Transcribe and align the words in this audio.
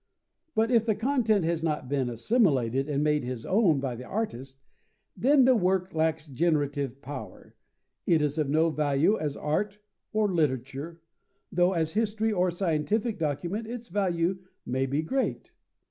But 0.55 0.71
if 0.71 0.83
the 0.87 0.95
content 0.95 1.45
has 1.45 1.63
not 1.63 1.87
been 1.87 2.09
assimilated 2.09 2.89
and 2.89 3.03
made 3.03 3.23
his 3.23 3.45
own 3.45 3.79
by 3.79 3.95
the 3.95 4.03
artist, 4.03 4.59
then 5.15 5.45
the 5.45 5.55
work 5.55 5.93
lacks 5.93 6.25
generative 6.25 7.03
power: 7.03 7.53
it 8.07 8.19
is 8.19 8.39
of 8.39 8.49
no 8.49 8.71
value 8.71 9.15
as 9.19 9.37
art 9.37 9.77
or 10.11 10.27
literature, 10.33 10.99
though 11.51 11.73
as 11.73 11.91
history 11.93 12.31
or 12.33 12.49
scientific 12.49 13.19
document 13.19 13.67
its 13.67 13.89
value 13.89 14.39
may 14.65 14.87
be 14.87 15.03
great. 15.03 15.51